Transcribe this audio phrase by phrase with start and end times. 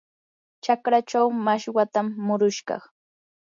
[0.63, 2.83] chakraachaw mashwatam murushaq.